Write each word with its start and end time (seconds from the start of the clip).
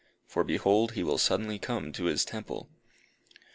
"For, 0.25 0.43
behold, 0.43 0.93
he 0.93 1.03
will 1.03 1.19
suddenly 1.19 1.59
come 1.59 1.91
to 1.91 2.05
his 2.05 2.25
temple!" 2.25 2.71